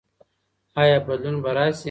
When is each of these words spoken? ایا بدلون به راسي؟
ایا 0.81 0.97
بدلون 1.07 1.35
به 1.43 1.49
راسي؟ 1.57 1.79